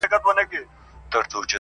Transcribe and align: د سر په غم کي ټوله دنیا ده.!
د 0.01 0.03
سر 0.09 0.13
په 0.23 0.29
غم 0.29 0.39
کي 0.51 0.59
ټوله 1.11 1.27
دنیا 1.31 1.41
ده.! 1.47 1.49